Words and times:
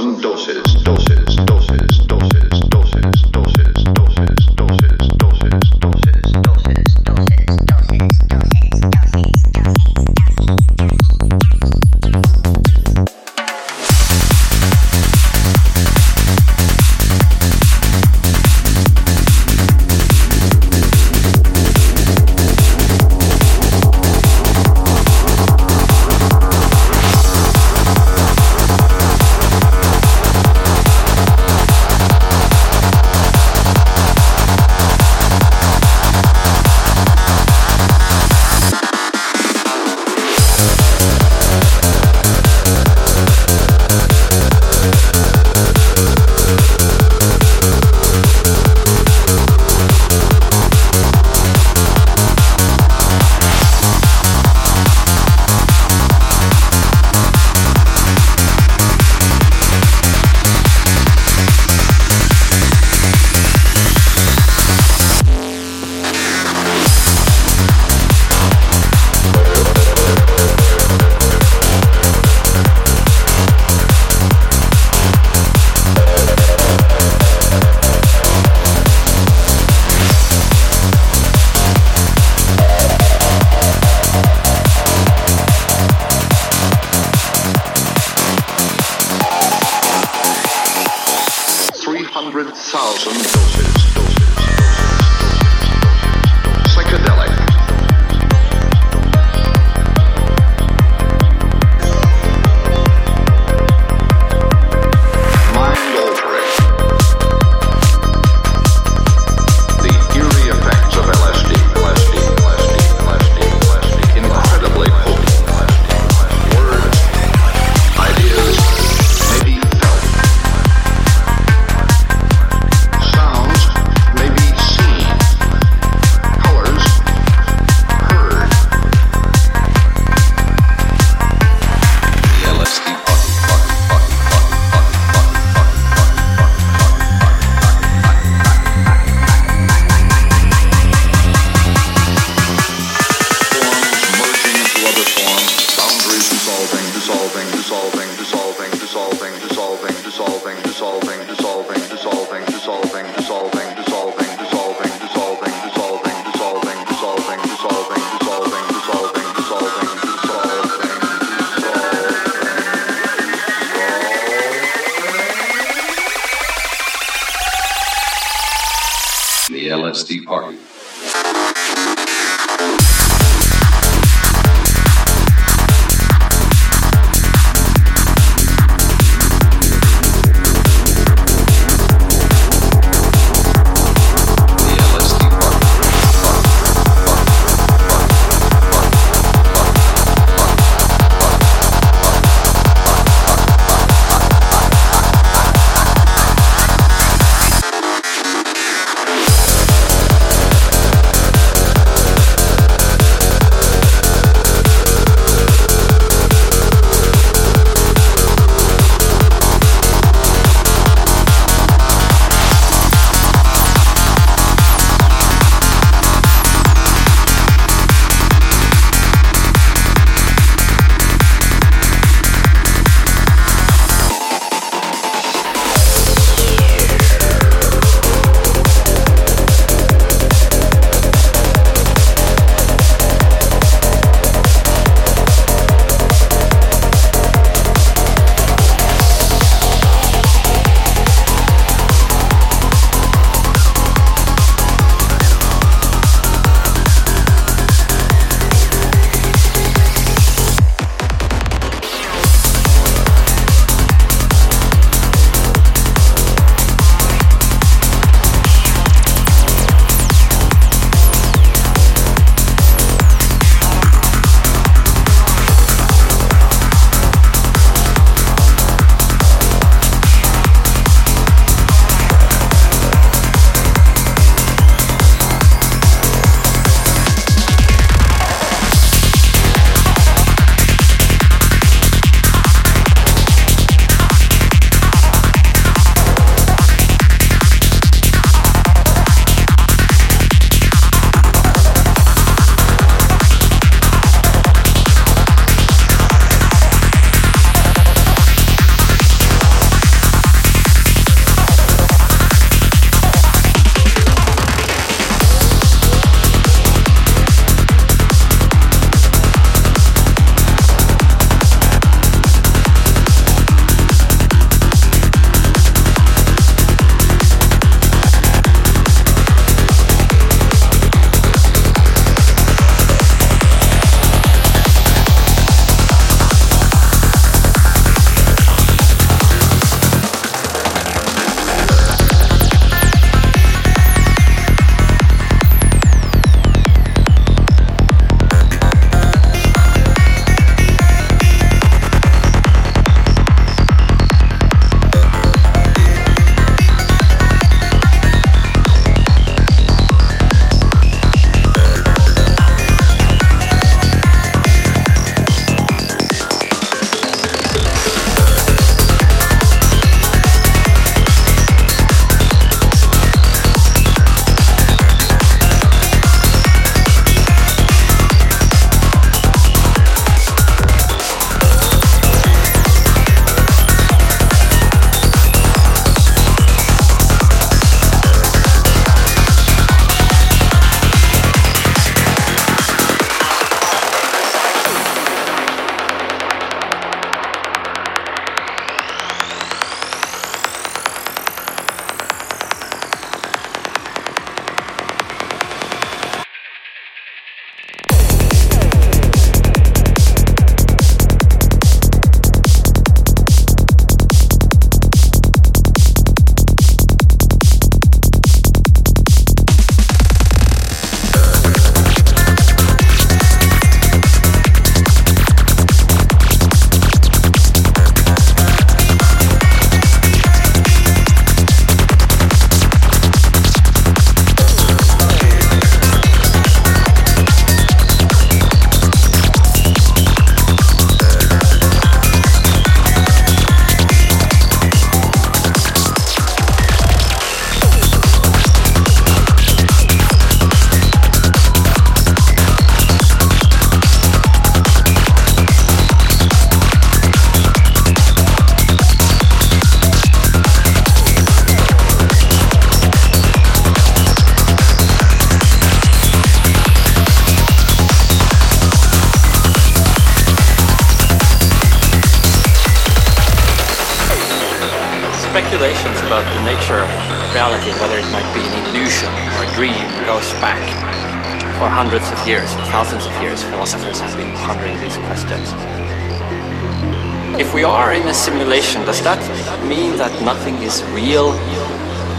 son 0.00 0.18
12. 0.18 0.69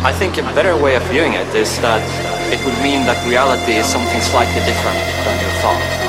I 0.04 0.12
think 0.12 0.40
a 0.40 0.42
better 0.58 0.76
way 0.76 0.96
of 0.96 1.04
viewing 1.04 1.34
it 1.34 1.54
is 1.54 1.80
that 1.82 2.02
it 2.52 2.58
would 2.66 2.74
mean 2.82 3.06
that 3.06 3.22
reality 3.30 3.74
is 3.74 3.86
something 3.86 4.20
slightly 4.20 4.66
different 4.66 4.98
than 4.98 5.38
your 5.40 5.54
thought. 5.62 6.01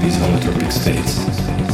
These 0.00 0.16
holotropic 0.16 0.72
states. 0.72 1.69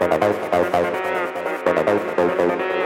Thank 0.00 0.24
you. 2.74 2.79